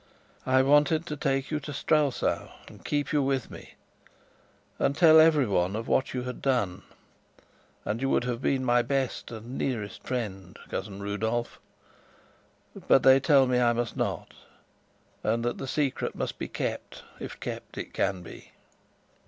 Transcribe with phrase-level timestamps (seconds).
[0.47, 3.75] I wanted to take you to Strelsau and keep you with me,
[4.79, 6.81] and tell everyone of what you had done;
[7.85, 11.59] and you would have been my best and nearest friend, Cousin Rudolf.
[12.87, 14.33] But they tell me I must not,
[15.23, 18.53] and that the secret must be kept if kept it can be."